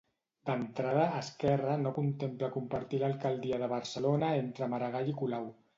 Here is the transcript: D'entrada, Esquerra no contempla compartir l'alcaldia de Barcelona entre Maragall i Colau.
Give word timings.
D'entrada, 0.49 1.03
Esquerra 1.17 1.75
no 1.83 1.93
contempla 1.99 2.51
compartir 2.57 3.03
l'alcaldia 3.05 3.61
de 3.65 3.73
Barcelona 3.79 4.35
entre 4.45 4.75
Maragall 4.75 5.13
i 5.17 5.21
Colau. 5.23 5.51